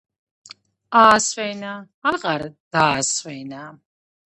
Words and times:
აასვენა, 1.01 1.75
აღარ 2.15 2.49
დაასვენა 2.49 3.67